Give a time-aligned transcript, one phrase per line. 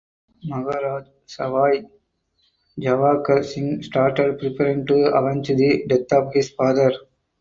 [0.49, 1.85] Maharaja Sawai
[2.79, 6.91] Jawahar Singh started preparing to avenge the death of his father.